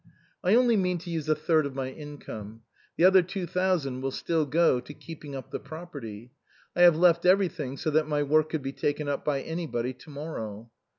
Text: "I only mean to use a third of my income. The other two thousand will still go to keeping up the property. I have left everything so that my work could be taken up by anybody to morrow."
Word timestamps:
"I 0.43 0.55
only 0.55 0.77
mean 0.77 0.97
to 0.97 1.11
use 1.11 1.29
a 1.29 1.35
third 1.35 1.67
of 1.67 1.75
my 1.75 1.91
income. 1.91 2.63
The 2.97 3.03
other 3.05 3.21
two 3.21 3.45
thousand 3.45 4.01
will 4.01 4.09
still 4.09 4.47
go 4.47 4.79
to 4.79 4.93
keeping 4.95 5.35
up 5.35 5.51
the 5.51 5.59
property. 5.59 6.31
I 6.75 6.81
have 6.81 6.97
left 6.97 7.23
everything 7.23 7.77
so 7.77 7.91
that 7.91 8.07
my 8.07 8.23
work 8.23 8.49
could 8.49 8.63
be 8.63 8.73
taken 8.73 9.07
up 9.07 9.23
by 9.23 9.41
anybody 9.43 9.93
to 9.93 10.09
morrow." 10.09 10.71